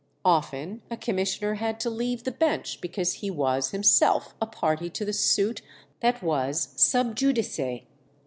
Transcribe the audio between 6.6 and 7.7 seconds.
sub judice.